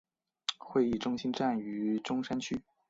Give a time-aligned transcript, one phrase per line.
[0.57, 2.59] 会议中心站位于中山区。